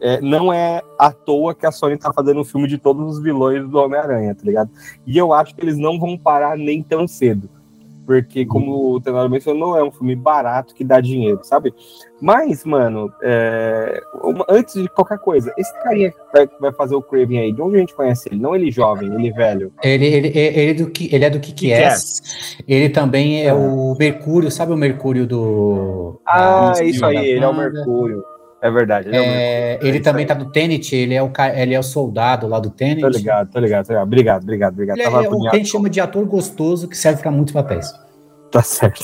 é, 0.00 0.22
não 0.22 0.50
é 0.50 0.80
à 0.98 1.12
toa 1.12 1.54
que 1.54 1.66
a 1.66 1.70
Sony 1.70 1.98
tá 1.98 2.10
fazendo 2.14 2.40
um 2.40 2.44
filme 2.44 2.66
de 2.66 2.78
todos 2.78 3.16
os 3.16 3.22
vilões 3.22 3.68
do 3.68 3.78
Homem-Aranha, 3.78 4.34
tá 4.34 4.42
ligado? 4.42 4.70
E 5.06 5.18
eu 5.18 5.34
acho 5.34 5.54
que 5.54 5.62
eles 5.62 5.76
não 5.76 6.00
vão 6.00 6.16
parar 6.16 6.56
nem 6.56 6.82
tão 6.82 7.06
cedo 7.06 7.59
porque, 8.06 8.44
como 8.44 8.94
o 8.94 9.00
Tenório 9.00 9.30
mencionou, 9.30 9.76
é 9.76 9.84
um 9.84 9.90
filme 9.90 10.16
barato 10.16 10.74
que 10.74 10.84
dá 10.84 11.00
dinheiro, 11.00 11.40
sabe? 11.42 11.72
Mas, 12.20 12.64
mano, 12.64 13.12
é... 13.22 14.00
antes 14.48 14.74
de 14.74 14.88
qualquer 14.88 15.18
coisa, 15.18 15.52
esse 15.56 15.72
carinha 15.82 16.10
que 16.10 16.60
vai 16.60 16.72
fazer 16.72 16.94
o 16.94 17.02
Craven 17.02 17.38
aí, 17.38 17.52
de 17.52 17.62
onde 17.62 17.76
a 17.76 17.80
gente 17.80 17.94
conhece 17.94 18.28
ele? 18.28 18.40
Não 18.40 18.54
ele 18.54 18.70
jovem, 18.70 19.12
ele 19.14 19.32
velho. 19.32 19.72
Ele, 19.82 20.06
ele, 20.06 20.28
ele, 20.36 20.70
é 20.70 20.74
do 20.74 20.90
que, 20.90 21.14
ele 21.14 21.24
é 21.24 21.30
do 21.30 21.40
que, 21.40 21.52
que, 21.52 21.72
é. 21.72 21.94
Ele 22.66 22.88
também 22.88 23.42
é, 23.42 23.46
é, 23.46 23.54
o 23.54 23.96
Mercúrio, 23.98 24.50
sabe 24.50 24.72
o 24.72 24.76
Mercúrio 24.76 25.26
do. 25.26 26.20
Ah, 26.26 26.72
isso 26.82 27.04
aí, 27.04 27.16
ele 27.16 27.44
é 27.44 27.48
o 27.48 27.56
Mercúrio. 27.56 28.22
É 28.62 28.70
verdade. 28.70 29.08
Ele, 29.08 29.16
é, 29.16 29.74
é 29.74 29.78
ele 29.82 30.00
também 30.00 30.26
tá 30.26 30.34
no 30.34 30.50
Tenet, 30.50 30.94
ele 30.94 31.14
é, 31.14 31.22
o, 31.22 31.30
ele 31.54 31.74
é 31.74 31.78
o 31.78 31.82
soldado 31.82 32.46
lá 32.46 32.60
do 32.60 32.70
Tenet. 32.70 33.00
Tô 33.00 33.08
ligado, 33.08 33.50
tô 33.50 33.58
ligado, 33.58 33.86
tô 33.86 33.92
ligado. 33.92 34.06
Obrigado, 34.06 34.42
obrigado, 34.42 34.72
obrigado. 34.74 34.98
Ele 34.98 35.06
é, 35.06 35.28
o 35.30 35.40
que 35.40 35.48
a 35.48 35.54
gente 35.58 35.70
chama 35.70 35.88
de 35.88 36.00
ator 36.00 36.24
gostoso 36.26 36.86
que 36.88 36.96
serve 36.96 37.22
para 37.22 37.30
muitos 37.30 37.54
papéis. 37.54 37.90
Tá 38.50 38.62
certo. 38.62 39.02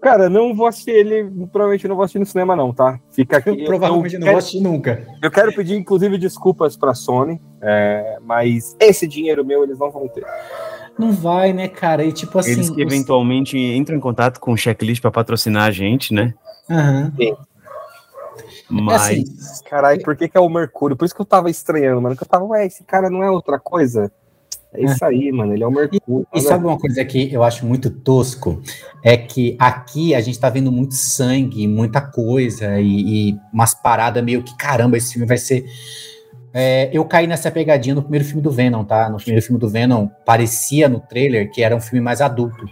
Cara, 0.00 0.28
não 0.28 0.54
vou 0.54 0.66
assistir 0.68 0.90
ele, 0.90 1.24
provavelmente 1.50 1.88
não 1.88 1.96
vou 1.96 2.04
assistir 2.04 2.18
no 2.20 2.26
cinema, 2.26 2.54
não, 2.54 2.72
tá? 2.72 3.00
Fica 3.10 3.38
aqui. 3.38 3.64
Provavelmente 3.64 4.14
eu 4.14 4.20
não 4.20 4.26
quero, 4.26 4.34
vou 4.36 4.38
assistir 4.38 4.60
nunca. 4.60 5.04
Eu 5.20 5.30
quero 5.32 5.52
pedir, 5.52 5.74
inclusive, 5.74 6.16
desculpas 6.16 6.76
pra 6.76 6.94
Sony, 6.94 7.40
é, 7.60 8.18
mas 8.22 8.76
esse 8.78 9.08
dinheiro 9.08 9.44
meu 9.44 9.64
eles 9.64 9.78
não 9.78 9.90
vão 9.90 10.06
ter. 10.06 10.24
Não 10.96 11.10
vai, 11.10 11.52
né, 11.52 11.66
cara? 11.66 12.04
E 12.04 12.12
tipo 12.12 12.38
assim. 12.38 12.52
Eles 12.52 12.70
que 12.70 12.84
os- 12.84 12.92
eventualmente 12.92 13.58
entram 13.58 13.96
em 13.96 14.00
contato 14.00 14.38
com 14.38 14.52
o 14.52 14.56
checklist 14.56 15.00
para 15.02 15.10
patrocinar 15.10 15.64
a 15.64 15.70
gente, 15.72 16.14
né? 16.14 16.34
Aham. 16.70 17.12
Mas 18.68 19.02
assim, 19.02 19.24
Caralho, 19.68 20.02
por 20.02 20.16
que, 20.16 20.28
que 20.28 20.36
é 20.36 20.40
o 20.40 20.48
Mercúrio? 20.48 20.96
Por 20.96 21.04
isso 21.04 21.14
que 21.14 21.20
eu 21.20 21.26
tava 21.26 21.50
estranhando, 21.50 22.00
mano. 22.00 22.16
Que 22.16 22.22
eu 22.22 22.28
tava, 22.28 22.44
ué, 22.44 22.66
esse 22.66 22.84
cara 22.84 23.10
não 23.10 23.22
é 23.22 23.30
outra 23.30 23.58
coisa? 23.58 24.10
É 24.72 24.84
isso 24.84 25.04
aí, 25.04 25.32
mano. 25.32 25.54
Ele 25.54 25.62
é 25.62 25.66
o 25.66 25.70
Mercúrio. 25.70 26.26
E 26.34 26.40
sabe 26.40 26.64
uma 26.64 26.78
coisa 26.78 27.04
que 27.04 27.32
eu 27.32 27.42
acho 27.42 27.64
muito 27.64 27.90
tosco? 27.90 28.60
É 29.02 29.16
que 29.16 29.56
aqui 29.58 30.14
a 30.14 30.20
gente 30.20 30.38
tá 30.38 30.50
vendo 30.50 30.70
muito 30.70 30.94
sangue, 30.94 31.66
muita 31.66 32.00
coisa 32.00 32.78
e, 32.80 33.30
e 33.30 33.38
umas 33.52 33.74
paradas 33.74 34.22
meio 34.22 34.42
que, 34.42 34.56
caramba, 34.56 34.96
esse 34.96 35.12
filme 35.12 35.26
vai 35.26 35.38
ser. 35.38 35.64
É, 36.52 36.88
eu 36.92 37.04
caí 37.04 37.26
nessa 37.26 37.50
pegadinha 37.50 37.94
no 37.94 38.02
primeiro 38.02 38.24
filme 38.24 38.42
do 38.42 38.50
Venom, 38.50 38.84
tá? 38.84 39.08
No 39.10 39.18
primeiro 39.18 39.44
filme 39.44 39.60
do 39.60 39.68
Venom, 39.68 40.08
parecia 40.24 40.88
no 40.88 41.00
trailer 41.00 41.50
que 41.50 41.62
era 41.62 41.76
um 41.76 41.80
filme 41.80 42.00
mais 42.00 42.20
adulto. 42.20 42.64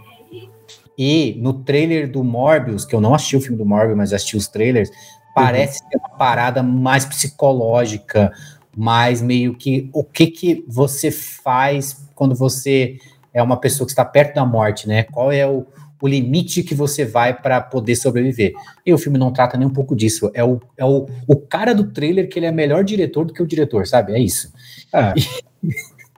E 0.97 1.37
no 1.41 1.53
trailer 1.53 2.09
do 2.09 2.23
Morbius, 2.23 2.85
que 2.85 2.95
eu 2.95 3.01
não 3.01 3.13
assisti 3.13 3.35
o 3.35 3.41
filme 3.41 3.57
do 3.57 3.65
Morbius, 3.65 3.97
mas 3.97 4.13
assisti 4.13 4.37
os 4.37 4.47
trailers, 4.47 4.89
parece 5.35 5.79
ser 5.79 5.97
uma 5.97 6.09
parada 6.17 6.63
mais 6.63 7.05
psicológica, 7.05 8.31
mais 8.75 9.21
meio 9.21 9.53
que 9.53 9.89
o 9.93 10.03
que 10.03 10.27
que 10.27 10.65
você 10.67 11.11
faz 11.11 12.09
quando 12.15 12.33
você 12.33 12.97
é 13.33 13.43
uma 13.43 13.59
pessoa 13.59 13.85
que 13.85 13.91
está 13.91 14.05
perto 14.05 14.35
da 14.35 14.45
morte, 14.45 14.87
né? 14.87 15.03
Qual 15.03 15.29
é 15.29 15.45
o, 15.45 15.67
o 16.01 16.07
limite 16.07 16.63
que 16.63 16.73
você 16.73 17.03
vai 17.03 17.33
para 17.33 17.59
poder 17.59 17.97
sobreviver? 17.97 18.53
E 18.85 18.93
o 18.93 18.97
filme 18.97 19.17
não 19.17 19.33
trata 19.33 19.57
nem 19.57 19.67
um 19.67 19.73
pouco 19.73 19.93
disso. 19.93 20.31
É 20.33 20.43
o, 20.43 20.61
é 20.77 20.85
o, 20.85 21.05
o 21.27 21.35
cara 21.35 21.75
do 21.75 21.91
trailer 21.91 22.29
que 22.29 22.39
ele 22.39 22.45
é 22.45 22.51
melhor 22.51 22.85
diretor 22.85 23.25
do 23.25 23.33
que 23.33 23.43
o 23.43 23.47
diretor, 23.47 23.85
sabe? 23.85 24.13
É 24.13 24.19
isso. 24.19 24.53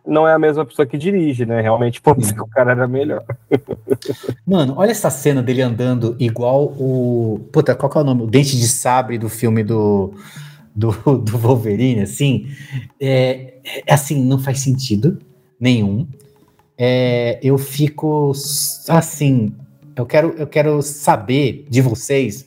Não 0.08 0.28
é 0.28 0.34
a 0.34 0.40
mesma 0.40 0.66
pessoa 0.66 0.86
que 0.86 0.98
dirige, 0.98 1.46
né? 1.46 1.60
Realmente, 1.62 2.00
pode 2.02 2.26
ser 2.26 2.34
que 2.34 2.42
o 2.42 2.48
cara 2.48 2.72
era 2.72 2.88
melhor. 2.88 3.24
Mano, 4.46 4.76
olha 4.78 4.92
essa 4.92 5.10
cena 5.10 5.44
dele 5.44 5.62
andando 5.62 6.16
igual 6.20 6.64
o. 6.66 7.42
Puta, 7.52 7.76
qual 7.76 7.90
que 7.92 7.98
é 7.98 8.02
o 8.02 8.04
nome? 8.04 8.24
O 8.24 8.28
Dente 8.28 8.58
de 8.58 8.68
Sabre 8.68 9.18
do 9.18 9.28
filme 9.30 9.64
do, 9.64 10.14
do, 10.74 10.92
do 11.18 11.38
Wolverine, 11.38 12.02
assim. 12.02 12.48
É, 13.00 13.56
é 13.86 13.94
assim, 13.94 14.24
não 14.24 14.40
faz 14.40 14.60
sentido 14.62 15.20
nenhum. 15.60 16.08
É, 16.78 17.40
eu 17.44 17.58
fico 17.58 18.32
assim. 18.88 19.54
Eu 19.96 20.06
quero, 20.06 20.36
eu 20.38 20.46
quero 20.48 20.82
saber 20.82 21.66
de 21.70 21.82
vocês, 21.82 22.46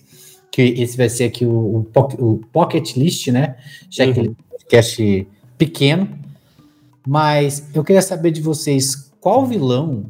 que 0.52 0.62
esse 0.62 0.96
vai 0.96 1.08
ser 1.08 1.24
aqui 1.24 1.44
o, 1.44 1.84
o, 1.94 2.00
o 2.24 2.40
Pocket 2.52 2.96
List, 2.96 3.28
né? 3.28 3.56
Já 3.90 4.04
que 4.04 4.12
Uhum. 4.12 4.18
ele 4.18 4.28
é 4.28 4.30
um 4.30 4.50
podcast 4.52 5.26
pequeno. 5.58 6.08
Mas 7.10 7.68
eu 7.74 7.82
queria 7.82 8.00
saber 8.02 8.30
de 8.30 8.40
vocês 8.40 9.10
qual 9.20 9.44
vilão 9.44 10.04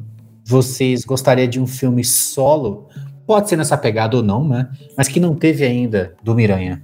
vocês 0.45 1.03
gostariam 1.03 1.47
de 1.47 1.59
um 1.59 1.65
filme 1.65 2.03
solo, 2.03 2.87
pode 3.25 3.49
ser 3.49 3.55
nessa 3.55 3.75
pegada 3.75 4.17
ou 4.17 4.21
não, 4.21 4.47
né? 4.47 4.69
Mas 4.95 5.07
que 5.07 5.19
não 5.19 5.33
teve 5.33 5.63
ainda 5.65 6.13
do 6.23 6.35
Miranha. 6.35 6.83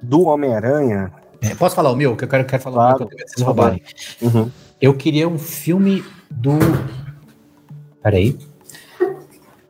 Do 0.00 0.22
Homem-Aranha. 0.22 1.12
É, 1.42 1.54
posso 1.54 1.76
falar 1.76 1.90
o 1.92 1.96
meu? 1.96 2.16
Que 2.16 2.24
eu 2.24 2.28
quero, 2.28 2.46
quero 2.46 2.62
falar 2.62 2.94
Claro. 2.94 2.96
o 2.96 2.98
meu, 3.00 3.08
que 3.08 3.14
eu 3.14 3.18
quero 3.18 3.26
que 3.28 3.34
vocês 3.34 3.46
roubarem. 3.46 3.82
Uhum. 4.22 4.50
Eu 4.80 4.94
queria 4.94 5.28
um 5.28 5.38
filme 5.38 6.02
do. 6.30 6.52
Peraí. 8.02 8.34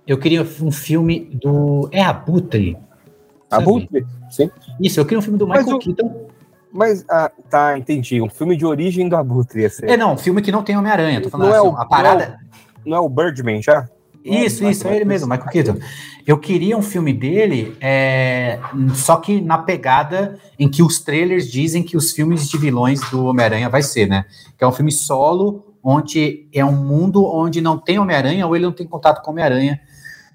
Eu 0.06 0.18
queria 0.18 0.42
um 0.62 0.70
filme 0.70 1.30
do. 1.34 1.88
É 1.90 2.00
Abutre. 2.00 2.76
Abutre? 3.50 4.06
Sim. 4.30 4.50
Isso, 4.80 5.00
eu 5.00 5.04
queria 5.04 5.18
um 5.18 5.22
filme 5.22 5.38
do 5.38 5.48
Mas 5.48 5.64
Michael 5.64 5.76
o- 5.76 5.80
Keaton. 5.80 6.28
Mas, 6.72 7.04
ah, 7.08 7.30
tá, 7.48 7.78
entendi. 7.78 8.20
Um 8.20 8.28
filme 8.28 8.56
de 8.56 8.66
origem 8.66 9.08
do 9.08 9.16
Abutre 9.16 9.68
ser. 9.70 9.88
É, 9.90 9.96
não, 9.96 10.14
um 10.14 10.18
filme 10.18 10.42
que 10.42 10.52
não 10.52 10.62
tem 10.62 10.76
Homem-Aranha. 10.76 11.20
Tô 11.20 11.30
falando 11.30 11.48
Não 11.48 11.54
é 11.54 11.58
assim, 11.58 11.68
o- 11.68 11.76
a 11.76 11.84
parada. 11.86 12.38
Não 12.84 12.96
é 12.96 13.00
o 13.00 13.08
Birdman 13.08 13.62
já? 13.62 13.88
Isso, 14.24 14.62
Não, 14.62 14.70
isso, 14.70 14.82
é 14.82 14.84
Michael 14.90 14.94
ele 14.96 15.04
mesmo, 15.04 15.28
Michael 15.28 15.50
Keaton. 15.50 15.76
Eu 16.26 16.36
queria 16.38 16.76
um 16.76 16.82
filme 16.82 17.12
dele, 17.14 17.74
é, 17.80 18.58
só 18.94 19.16
que 19.16 19.40
na 19.40 19.56
pegada 19.56 20.38
em 20.58 20.68
que 20.68 20.82
os 20.82 21.00
trailers 21.00 21.50
dizem 21.50 21.82
que 21.82 21.96
os 21.96 22.12
filmes 22.12 22.46
de 22.48 22.58
vilões 22.58 23.00
do 23.10 23.24
Homem-Aranha 23.24 23.70
vai 23.70 23.80
ser, 23.82 24.06
né? 24.06 24.24
Que 24.58 24.64
é 24.64 24.66
um 24.66 24.72
filme 24.72 24.92
solo, 24.92 25.64
onde 25.82 26.46
é 26.52 26.62
um 26.64 26.72
mundo 26.76 27.24
onde 27.24 27.60
não 27.62 27.78
tem 27.78 27.98
Homem-Aranha 27.98 28.46
ou 28.46 28.54
ele 28.54 28.66
não 28.66 28.72
tem 28.72 28.86
contato 28.86 29.22
com 29.22 29.30
Homem-Aranha. 29.30 29.80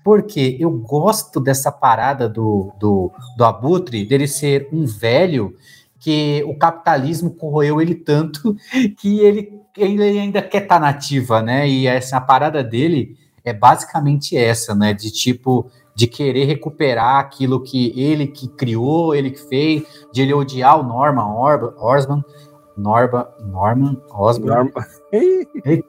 Porque 0.04 0.58
eu 0.60 0.72
gosto 0.72 1.40
dessa 1.40 1.72
parada 1.72 2.28
do, 2.28 2.72
do, 2.80 3.12
do 3.38 3.46
Abutre, 3.46 4.06
dele 4.06 4.28
ser 4.28 4.68
um 4.72 4.86
velho 4.86 5.56
que 6.04 6.44
o 6.46 6.58
capitalismo 6.58 7.34
corroeu 7.34 7.82
ele 7.82 7.96
tanto 7.96 8.56
que 9.00 9.20
ele, 9.22 9.62
ele 9.78 10.04
ainda 10.04 10.42
quer 10.42 10.64
estar 10.64 10.78
nativa, 10.80 11.42
né? 11.42 11.68
E 11.68 11.88
essa 11.88 12.20
parada 12.20 12.62
dele 12.62 13.16
é 13.46 13.54
basicamente 13.54 14.36
essa, 14.36 14.76
né? 14.76 14.94
De 14.94 15.10
tipo, 15.10 15.66
de 15.96 16.06
querer 16.06 16.44
recuperar 16.44 17.20
aquilo 17.20 17.64
que 17.64 17.98
ele 17.98 18.28
que 18.28 18.50
criou, 18.50 19.16
ele 19.16 19.32
que 19.32 19.40
fez, 19.48 19.84
de 20.12 20.22
ele 20.22 20.34
odiar 20.34 20.78
o 20.78 20.84
Norman 20.84 21.34
Orba, 21.34 21.74
Osborn, 21.80 22.22
Norba, 22.76 23.34
Norman 23.40 23.96
Osborn. 24.12 24.72
Norma- 24.74 24.88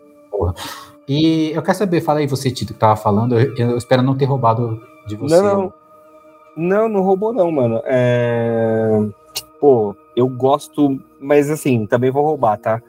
E 1.06 1.50
eu 1.52 1.61
quero 1.62 1.76
saber, 1.76 2.00
fala 2.00 2.21
aí 2.21 2.26
você, 2.26 2.50
Tito, 2.50 2.73
que 2.73 2.80
tava 2.80 2.97
falando, 2.97 3.38
eu, 3.38 3.54
eu 3.56 3.76
espero 3.76 4.00
não 4.02 4.16
ter 4.16 4.25
roubado 4.25 4.80
de 5.06 5.16
você. 5.16 5.37
Não, 5.38 5.44
não. 5.54 5.73
Não, 6.56 6.88
não 6.88 7.02
roubou, 7.02 7.33
não, 7.33 7.50
mano. 7.50 7.83
É... 7.85 9.06
Pô, 9.61 9.94
eu 10.16 10.28
gosto, 10.28 10.99
mas 11.21 11.50
assim, 11.50 11.87
também 11.87 12.11
vou 12.11 12.25
roubar, 12.25 12.56
tá? 12.59 12.80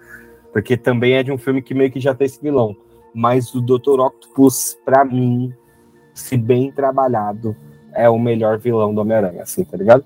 Porque 0.54 0.78
também 0.78 1.14
é 1.14 1.24
de 1.24 1.32
um 1.32 1.38
filme 1.38 1.62
que 1.62 1.74
meio 1.74 1.92
que 1.92 2.00
já 2.00 2.14
tem 2.16 2.26
esse 2.26 2.42
vilão. 2.42 2.76
Mas 3.14 3.54
o 3.54 3.62
Dr. 3.62 4.00
Octopus, 4.00 4.78
pra 4.86 5.04
mim, 5.06 5.54
se 6.14 6.38
bem 6.38 6.72
trabalhado, 6.72 7.56
é 7.94 8.10
o 8.10 8.20
melhor 8.20 8.58
vilão 8.58 8.94
do 8.94 9.02
Homem-Aranha, 9.02 9.44
assim, 9.44 9.64
tá 9.64 9.78
ligado? 9.78 10.04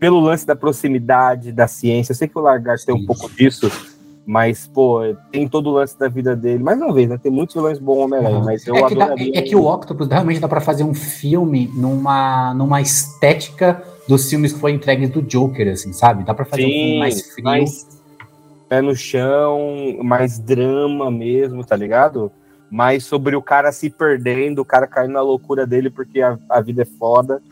Pelo 0.00 0.20
lance 0.20 0.46
da 0.46 0.54
proximidade, 0.56 1.52
da 1.52 1.66
ciência. 1.68 2.12
Eu 2.12 2.16
sei 2.16 2.28
que 2.28 2.38
o 2.38 2.40
Lagarto 2.42 2.86
tem 2.86 2.94
um 2.94 3.04
pouco 3.04 3.28
disso, 3.34 3.70
mas, 4.24 4.66
pô, 4.66 5.00
tem 5.32 5.48
todo 5.48 5.68
o 5.70 5.72
lance 5.72 5.98
da 5.98 6.08
vida 6.08 6.36
dele. 6.36 6.62
Mais 6.62 6.78
uma 6.80 6.92
vez, 6.92 7.08
né? 7.08 7.18
Tem 7.18 7.32
muitos 7.32 7.54
vilões 7.54 7.78
bons 7.78 8.04
Homem-Aranha, 8.04 8.38
Uhum. 8.38 8.44
mas 8.44 8.66
eu 8.66 8.76
é, 8.76 8.82
que 8.88 8.94
dá- 8.94 9.04
adoraria. 9.06 9.32
é 9.34 9.42
que 9.42 9.56
o 9.56 9.64
Octopus 9.66 10.06
realmente 10.08 10.40
dá 10.40 10.48
pra 10.48 10.60
fazer 10.60 10.84
um 10.84 10.94
filme 10.94 11.70
numa, 11.74 12.54
numa 12.54 12.80
estética 12.80 13.82
dos 14.08 14.28
filmes 14.28 14.54
que 14.54 14.58
foram 14.58 14.74
entregues 14.74 15.10
do 15.10 15.20
Joker, 15.20 15.70
assim, 15.70 15.92
sabe? 15.92 16.24
Dá 16.24 16.32
pra 16.32 16.46
fazer 16.46 16.64
um 16.64 16.70
filme 16.70 16.98
mais 16.98 17.30
frio. 17.30 17.44
mais 17.44 17.86
pé 18.66 18.80
no 18.80 18.96
chão, 18.96 19.98
mais 20.02 20.38
drama 20.38 21.10
mesmo, 21.10 21.62
tá 21.62 21.76
ligado? 21.76 22.32
Mais 22.70 23.04
sobre 23.04 23.36
o 23.36 23.42
cara 23.42 23.70
se 23.70 23.90
perdendo, 23.90 24.60
o 24.60 24.64
cara 24.64 24.86
caindo 24.86 25.12
na 25.12 25.20
loucura 25.20 25.66
dele 25.66 25.90
porque 25.90 26.22
a, 26.22 26.38
a 26.48 26.60
vida 26.60 26.82
é 26.82 26.86
foda. 26.86 27.42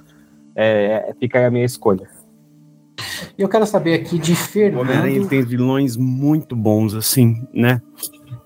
É, 0.55 1.15
fica 1.21 1.39
aí 1.39 1.45
a 1.45 1.51
minha 1.51 1.65
escolha. 1.65 2.09
E 3.37 3.43
eu 3.43 3.49
quero 3.49 3.67
saber 3.67 3.95
aqui 3.95 4.19
de 4.19 4.33
o 4.33 4.81
Homem-Aranha 4.81 5.03
Fernando. 5.03 5.29
tem 5.29 5.43
vilões 5.43 5.97
muito 5.97 6.57
bons, 6.57 6.95
assim, 6.95 7.47
né? 7.53 7.83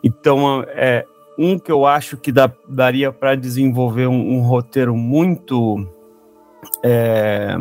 Então, 0.02 0.64
é 0.68 1.04
um 1.38 1.58
que 1.58 1.70
eu 1.70 1.86
acho 1.86 2.16
que 2.16 2.32
dá, 2.32 2.52
daria 2.68 3.12
para 3.12 3.36
desenvolver 3.36 4.08
um, 4.08 4.38
um 4.38 4.42
roteiro 4.42 4.96
muito 4.96 5.86
é, 6.82 7.56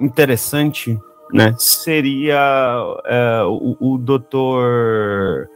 interessante, 0.00 0.98
né? 1.32 1.54
Seria 1.58 2.38
é, 3.04 3.42
o, 3.44 3.76
o 3.80 3.98
Dr. 3.98 5.48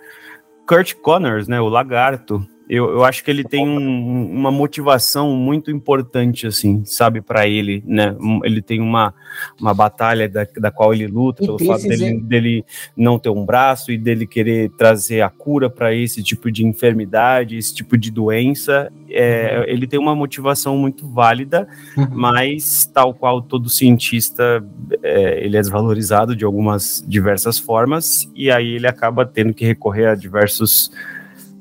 Kurt 0.67 0.95
Connors, 0.97 1.49
né? 1.49 1.61
O 1.61 1.69
Lagarto. 1.69 2.47
Eu, 2.69 2.89
eu 2.93 3.05
acho 3.05 3.23
que 3.23 3.31
ele 3.31 3.45
tem 3.45 3.67
um- 3.69 4.31
uma 4.31 4.51
motivação 4.51 5.37
muito 5.37 5.71
importante, 5.71 6.47
assim, 6.47 6.83
sabe, 6.87 7.21
para 7.21 7.47
ele, 7.47 7.83
né? 7.87 8.17
Ele 8.43 8.63
tem 8.63 8.81
uma, 8.81 9.13
uma 9.61 9.75
batalha 9.75 10.27
da, 10.29 10.47
da 10.57 10.71
qual 10.71 10.95
ele 10.95 11.07
luta, 11.07 11.43
E 11.43 11.47
pelo 11.47 11.59
fato 11.59 11.83
dele, 11.83 12.21
dele 12.23 12.65
não 12.97 13.19
ter 13.19 13.29
um 13.29 13.45
braço 13.45 13.93
e 13.93 13.99
dele 13.99 14.27
querer 14.27 14.71
trazer 14.79 15.21
a 15.21 15.29
cura 15.29 15.69
para 15.69 15.95
esse 15.95 16.23
tipo 16.23 16.51
de 16.51 16.65
enfermidade, 16.65 17.57
esse 17.59 17.75
tipo 17.75 17.99
de 17.99 18.11
doença. 18.11 18.91
É, 19.11 19.65
Ele 19.69 19.87
tem 19.87 20.01
uma 20.01 20.15
motivação 20.17 20.77
muito 20.79 21.07
válida, 21.07 21.69
Uhum. 21.97 22.07
mas 22.13 22.87
tal 22.87 23.13
qual 23.15 23.43
todo 23.43 23.69
cientista, 23.69 24.65
é, 25.03 25.45
ele 25.45 25.57
é 25.57 25.61
desvalorizado 25.61 26.35
de 26.35 26.45
algumas 26.45 27.05
diversas 27.07 27.59
formas 27.59 28.29
e 28.35 28.51
aí 28.51 28.75
ele 28.77 28.87
acaba 28.87 29.25
tendo 29.27 29.53
que 29.53 29.65
recorrer 29.67 30.07
a 30.07 30.15
diversos 30.15 30.91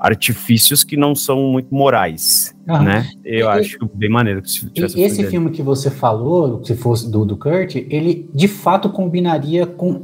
artifícios 0.03 0.83
que 0.83 0.97
não 0.97 1.15
são 1.15 1.43
muito 1.43 1.73
morais, 1.73 2.53
né? 2.67 3.09
Eu 3.23 3.47
E- 3.47 3.49
acho 3.49 3.89
bem 3.93 4.09
maneiro 4.09 4.41
que 4.41 4.51
se 4.51 4.69
tivesse 4.69 4.99
esse 5.01 5.23
filme 5.27 5.49
que 5.49 5.63
você 5.63 5.89
falou, 5.89 6.61
se 6.65 6.75
fosse 6.75 7.09
do, 7.09 7.23
do 7.23 7.37
Kurt, 7.37 7.75
ele 7.75 8.29
de 8.33 8.49
fato 8.49 8.89
combinaria 8.89 9.65
com. 9.65 10.03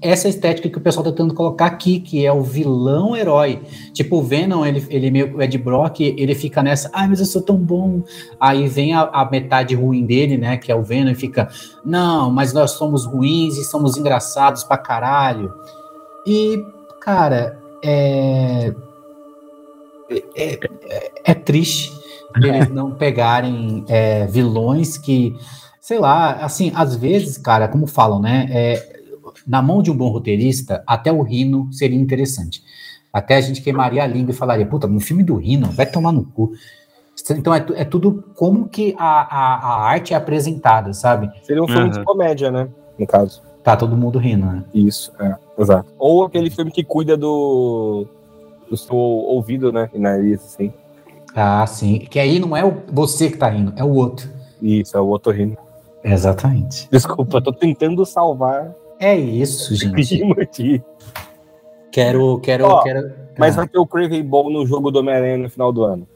essa 0.00 0.26
estética 0.26 0.70
que 0.70 0.78
o 0.78 0.80
pessoal 0.80 1.04
tá 1.04 1.10
tentando 1.10 1.34
colocar 1.34 1.66
aqui, 1.66 2.00
que 2.00 2.24
é 2.24 2.32
o 2.32 2.42
vilão 2.42 3.14
herói. 3.14 3.60
Tipo, 3.92 4.16
o 4.16 4.22
Venom, 4.22 4.64
ele, 4.64 4.82
ele 4.88 5.10
meio 5.10 5.36
o 5.36 5.42
Ed 5.42 5.58
Brock, 5.58 6.00
ele 6.00 6.34
fica 6.34 6.62
nessa, 6.62 6.90
ai, 6.94 7.06
mas 7.06 7.20
eu 7.20 7.26
sou 7.26 7.42
tão 7.42 7.56
bom. 7.58 8.02
Aí 8.40 8.66
vem 8.66 8.94
a, 8.94 9.02
a, 9.02 9.30
metade 9.30 9.74
ruim 9.74 10.06
dele, 10.06 10.38
né, 10.38 10.56
que 10.56 10.72
é 10.72 10.74
o 10.74 10.82
Venom, 10.82 11.10
e 11.10 11.14
fica, 11.14 11.48
não, 11.84 12.30
mas 12.30 12.54
nós 12.54 12.70
somos 12.70 13.04
ruins 13.04 13.58
e 13.58 13.64
somos 13.64 13.98
engraçados 13.98 14.64
pra 14.64 14.78
caralho. 14.78 15.52
E, 16.26 16.58
cara, 17.02 17.58
é. 17.84 18.74
É, 20.10 20.58
é, 20.88 21.12
é 21.24 21.34
triste 21.34 21.92
eles 22.44 22.68
não 22.68 22.92
pegarem 22.92 23.84
é, 23.88 24.26
vilões 24.26 24.98
que, 24.98 25.34
sei 25.80 25.98
lá, 25.98 26.32
assim, 26.32 26.72
às 26.74 26.96
vezes, 26.96 27.38
cara, 27.38 27.68
como 27.68 27.86
falam, 27.86 28.20
né? 28.20 28.46
É, 28.50 28.96
na 29.46 29.62
mão 29.62 29.82
de 29.82 29.90
um 29.90 29.96
bom 29.96 30.08
roteirista, 30.08 30.82
até 30.86 31.12
o 31.12 31.22
Rino 31.22 31.72
seria 31.72 31.98
interessante. 31.98 32.62
Até 33.12 33.36
a 33.36 33.40
gente 33.40 33.62
queimaria 33.62 34.02
a 34.02 34.06
língua 34.06 34.32
e 34.32 34.36
falaria, 34.36 34.66
puta, 34.66 34.86
no 34.86 35.00
filme 35.00 35.22
do 35.22 35.36
Rino, 35.36 35.70
vai 35.70 35.86
tomar 35.86 36.12
no 36.12 36.24
cu. 36.24 36.52
Então 37.30 37.54
é, 37.54 37.64
é 37.74 37.84
tudo 37.84 38.24
como 38.34 38.68
que 38.68 38.94
a, 38.98 39.04
a, 39.04 39.54
a, 39.54 39.84
arte 39.88 40.12
é 40.12 40.16
apresentada, 40.16 40.92
sabe? 40.92 41.30
Seria 41.42 41.62
um 41.62 41.66
filme 41.66 41.84
uhum. 41.84 41.90
de 41.90 42.04
comédia, 42.04 42.50
né? 42.50 42.68
No 42.98 43.06
caso. 43.06 43.42
Tá 43.64 43.74
todo 43.76 43.96
mundo 43.96 44.18
rindo, 44.18 44.46
né? 44.46 44.64
Isso, 44.72 45.12
é, 45.18 45.34
exato. 45.58 45.92
Ou 45.98 46.24
aquele 46.24 46.50
filme 46.50 46.70
que 46.70 46.84
cuida 46.84 47.16
do, 47.16 48.06
do 48.68 48.76
seu 48.76 48.96
ouvido, 48.96 49.72
né? 49.72 49.88
E 49.92 49.98
nariz, 49.98 50.44
assim. 50.44 50.72
Ah, 51.34 51.66
sim. 51.66 51.98
Que 51.98 52.18
aí 52.18 52.38
não 52.38 52.56
é 52.56 52.62
você 52.92 53.30
que 53.30 53.36
tá 53.36 53.48
rindo, 53.48 53.72
é 53.76 53.84
o 53.84 53.90
outro. 53.90 54.28
Isso, 54.60 54.96
é 54.96 55.00
o 55.00 55.06
outro 55.06 55.32
rindo. 55.32 55.56
Exatamente. 56.02 56.88
Desculpa, 56.90 57.42
tô 57.42 57.52
tentando 57.52 58.04
salvar. 58.06 58.74
É 58.98 59.14
isso, 59.14 59.74
gente. 59.76 60.82
quero, 61.92 62.38
quero, 62.40 62.64
Ó, 62.64 62.82
quero. 62.82 63.12
Mas 63.38 63.54
ah. 63.54 63.58
vai 63.58 63.68
ter 63.68 63.78
o 63.78 63.86
Craven 63.86 64.24
Ball 64.24 64.50
no 64.50 64.66
jogo 64.66 64.90
do 64.90 65.00
Homem-Aranha 65.00 65.36
no 65.36 65.50
final 65.50 65.72
do 65.72 65.84
ano. 65.84 66.06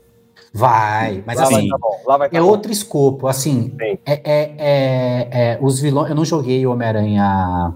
Vai, 0.53 1.23
mas 1.27 1.37
lá 1.37 1.45
assim, 1.45 1.55
vai 1.55 1.67
tá 1.69 1.79
bom, 1.79 2.01
lá 2.07 2.17
vai 2.17 2.29
tá 2.31 2.37
é 2.37 2.41
bom. 2.41 2.47
outro 2.47 2.73
escopo, 2.73 3.29
assim, 3.29 3.73
é, 3.81 3.99
é, 4.05 4.21
é, 4.25 5.29
é, 5.33 5.59
os 5.61 5.81
vilões, 5.81 6.11
eu 6.11 6.17
não 6.17 6.25
joguei 6.25 6.67
o 6.67 6.73
Homem-Aranha 6.73 7.75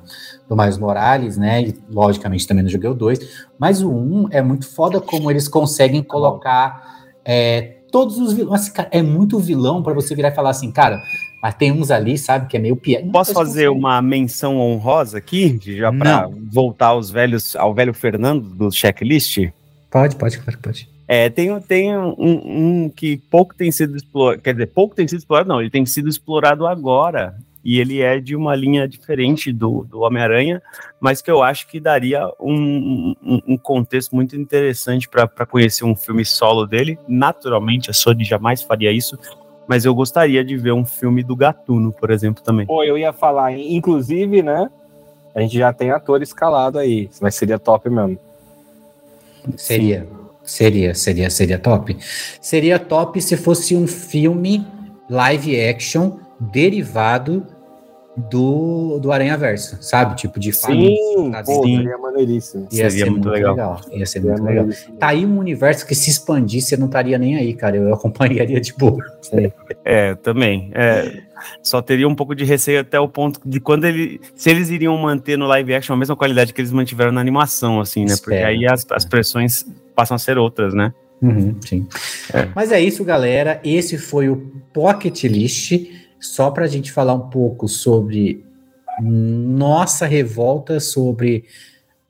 do 0.49 0.57
Miles 0.57 0.77
Morales, 0.77 1.37
né, 1.37 1.63
e 1.63 1.75
logicamente 1.91 2.47
também 2.47 2.65
não 2.65 2.71
joguei 2.71 2.91
o 2.91 2.95
2, 2.95 3.47
mas 3.59 3.81
o 3.81 3.91
1 3.91 3.93
um 3.93 4.29
é 4.31 4.43
muito 4.43 4.67
foda 4.69 5.01
como 5.01 5.31
eles 5.31 5.47
conseguem 5.47 6.03
tá 6.03 6.09
colocar 6.09 7.05
é, 7.25 7.77
todos 7.93 8.19
os 8.19 8.33
vilões, 8.33 8.63
assim, 8.63 8.73
cara, 8.73 8.89
é 8.91 9.01
muito 9.01 9.39
vilão 9.39 9.81
para 9.81 9.95
você 9.95 10.15
virar 10.15 10.31
e 10.31 10.35
falar 10.35 10.51
assim, 10.51 10.73
cara, 10.73 11.01
mas 11.41 11.55
tem 11.55 11.71
uns 11.71 11.91
ali, 11.91 12.19
sabe, 12.19 12.49
que 12.49 12.57
é 12.57 12.61
meio 12.61 12.75
pior. 12.75 13.03
Posso 13.13 13.33
fazer 13.33 13.69
uma 13.69 14.03
menção 14.03 14.59
honrosa 14.59 15.19
aqui, 15.19 15.61
já 15.63 15.93
para 15.93 16.27
voltar 16.51 16.89
aos 16.89 17.11
velhos, 17.11 17.55
ao 17.55 17.73
velho 17.73 17.95
Fernando 17.95 18.49
do 18.49 18.73
checklist? 18.73 19.51
Pode, 19.91 20.17
pode, 20.17 20.39
pode, 20.41 20.57
pode. 20.57 20.94
É, 21.07 21.29
tem, 21.29 21.61
tem 21.61 21.97
um, 21.97 22.15
um, 22.19 22.89
que 22.89 23.19
pouco 23.31 23.55
tem 23.55 23.71
sido 23.71 23.97
explorado, 23.97 24.43
quer 24.43 24.53
dizer, 24.53 24.67
pouco 24.69 24.95
tem 24.95 25.07
sido 25.07 25.19
explorado, 25.19 25.49
não, 25.49 25.61
ele 25.61 25.71
tem 25.71 25.85
sido 25.85 26.09
explorado 26.09 26.67
agora, 26.67 27.37
e 27.65 27.81
ele 27.81 28.03
é 28.03 28.21
de 28.21 28.37
uma 28.37 28.55
linha 28.55 28.87
diferente 28.87 29.51
do, 29.51 29.85
do 29.85 30.01
Homem-Aranha, 30.01 30.63
mas 31.01 31.23
que 31.23 31.31
eu 31.31 31.43
acho 31.43 31.67
que 31.67 31.81
daria 31.81 32.27
um, 32.39 33.15
um, 33.23 33.41
um 33.49 33.57
contexto 33.57 34.15
muito 34.15 34.37
interessante 34.37 35.09
para 35.09 35.47
conhecer 35.47 35.85
um 35.85 35.97
filme 35.97 36.25
solo 36.27 36.67
dele. 36.67 36.99
Naturalmente, 37.09 37.91
a 37.91 37.95
Sony 37.95 38.23
jamais 38.23 38.63
faria 38.63 38.93
isso, 38.93 39.19
mas 39.67 39.87
eu 39.87 39.95
gostaria 39.95 40.45
de 40.45 40.57
ver 40.59 40.73
um 40.73 40.85
filme 40.85 41.23
do 41.23 41.35
Gatuno, 41.35 41.91
por 41.91 42.11
exemplo, 42.11 42.45
também. 42.45 42.67
Pô, 42.67 42.85
eu 42.85 42.99
ia 42.99 43.15
falar, 43.15 43.53
inclusive, 43.53 44.43
né? 44.43 44.71
A 45.35 45.41
gente 45.41 45.57
já 45.57 45.73
tem 45.73 45.91
ator 45.91 46.23
escalado 46.23 46.79
aí, 46.79 47.09
mas 47.21 47.35
seria 47.35 47.59
top 47.59 47.89
mesmo. 47.89 48.19
Seria. 49.57 50.07
Seria, 50.45 50.95
seria, 50.95 51.31
seria 51.31 51.59
top. 51.59 51.97
Seria 52.41 52.79
top 52.79 53.21
se 53.21 53.37
fosse 53.37 53.75
um 53.75 53.87
filme 53.87 54.67
live 55.09 55.61
action 55.61 56.19
derivado 56.39 57.47
do, 58.17 58.99
do 59.01 59.11
Aranha 59.11 59.37
Verso, 59.37 59.77
sabe? 59.81 60.17
Tipo, 60.17 60.39
de 60.39 60.53
família. 60.53 60.97
Sim, 60.97 61.33
pô, 61.45 61.63
seria 61.65 61.99
maneiríssimo. 61.99 62.69
Ia 62.71 62.91
seria 62.91 63.05
ser 63.07 63.11
muito 63.11 63.29
legal. 63.29 63.55
legal. 63.55 63.81
Ia 63.93 64.07
ser 64.07 64.21
seria 64.21 64.33
muito 64.33 64.45
legal. 64.45 64.69
Tá 64.99 65.09
aí 65.09 65.27
um 65.27 65.39
universo 65.39 65.87
que 65.87 65.95
se 65.95 66.11
expandisse, 66.11 66.75
eu 66.75 66.79
não 66.79 66.87
estaria 66.87 67.19
nem 67.19 67.37
aí, 67.37 67.55
cara. 67.55 67.77
Eu 67.77 67.93
acompanharia 67.95 68.61
de 68.61 68.73
boa. 68.75 69.03
É, 69.85 70.15
também. 70.15 70.71
É, 70.75 71.23
só 71.63 71.83
teria 71.83 72.07
um 72.07 72.15
pouco 72.15 72.35
de 72.35 72.45
receio 72.45 72.81
até 72.81 73.01
o 73.01 73.09
ponto 73.09 73.41
de 73.45 73.59
quando 73.59 73.85
ele. 73.85 74.21
Se 74.37 74.51
eles 74.51 74.71
iriam 74.71 74.97
manter 74.97 75.37
no 75.37 75.47
live 75.47 75.75
action 75.75 75.95
a 75.95 75.99
mesma 75.99 76.15
qualidade 76.15 76.53
que 76.53 76.61
eles 76.61 76.73
mantiveram 76.73 77.11
na 77.11 77.21
animação, 77.21 77.81
assim, 77.81 78.05
né? 78.05 78.15
Porque 78.17 78.35
aí 78.35 78.65
as, 78.67 78.87
as 78.91 79.05
pressões 79.05 79.67
passam 79.95 80.15
a 80.15 80.19
ser 80.19 80.39
outras, 80.39 80.75
né? 80.75 80.93
Uhum, 81.23 81.57
sim. 81.61 81.87
É. 82.33 82.49
Mas 82.55 82.73
é 82.73 82.81
isso, 82.81 83.05
galera. 83.05 83.61
Esse 83.65 83.97
foi 83.97 84.29
o 84.29 84.37
Pocket 84.73 85.25
List 85.25 85.73
só 86.21 86.51
para 86.51 86.65
a 86.65 86.69
gente 86.69 86.93
falar 86.93 87.15
um 87.15 87.29
pouco 87.31 87.69
sobre 87.69 88.45
nossa 89.01 90.07
revolta 90.07 90.79
sobre 90.79 91.45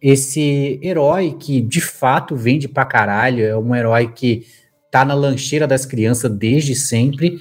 esse 0.01 0.79
herói 0.83 1.35
que 1.39 1.61
de 1.61 1.81
fato 1.81 2.37
vende 2.37 2.69
pra 2.69 2.85
caralho, 2.85 3.43
é 3.43 3.57
um 3.57 3.75
herói 3.75 4.13
que 4.13 4.47
tá 4.91 5.05
na 5.05 5.15
lancheira 5.15 5.67
das 5.67 5.87
crianças 5.87 6.31
desde 6.31 6.75
sempre, 6.75 7.41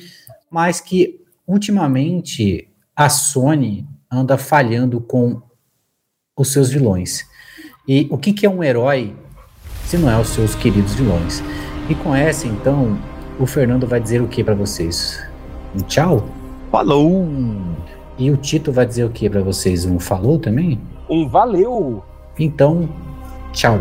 mas 0.49 0.79
que 0.79 1.19
ultimamente 1.45 2.69
a 2.95 3.09
Sony 3.09 3.85
anda 4.09 4.37
falhando 4.37 5.01
com 5.01 5.41
os 6.37 6.53
seus 6.53 6.69
vilões. 6.69 7.25
E 7.87 8.07
o 8.09 8.17
que, 8.17 8.31
que 8.31 8.45
é 8.45 8.49
um 8.49 8.63
herói 8.63 9.13
se 9.93 9.97
não 9.99 10.09
é 10.09 10.19
os 10.19 10.29
seus 10.29 10.55
queridos 10.55 10.95
vilões? 10.95 11.43
E 11.87 11.93
com 11.93 12.15
essa, 12.15 12.47
então, 12.47 12.97
o 13.39 13.45
Fernando 13.45 13.85
vai 13.85 13.99
dizer 13.99 14.23
o 14.23 14.27
que 14.27 14.43
para 14.43 14.55
vocês? 14.55 15.23
Um 15.75 15.81
tchau? 15.81 16.27
Falou! 16.71 17.27
E 18.17 18.31
o 18.31 18.37
Tito 18.37 18.71
vai 18.71 18.87
dizer 18.87 19.03
o 19.03 19.11
que 19.11 19.29
para 19.29 19.43
vocês? 19.43 19.85
Um 19.85 19.99
falou 19.99 20.39
também? 20.39 20.81
Um 21.07 21.29
valeu! 21.29 22.03
Então, 22.39 22.89
tchau. 23.51 23.79